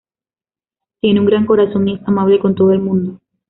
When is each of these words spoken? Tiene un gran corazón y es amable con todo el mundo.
Tiene 0.99 1.19
un 1.19 1.27
gran 1.27 1.45
corazón 1.45 1.87
y 1.87 1.93
es 1.93 2.01
amable 2.07 2.39
con 2.39 2.55
todo 2.55 2.71
el 2.71 2.79
mundo. 2.79 3.19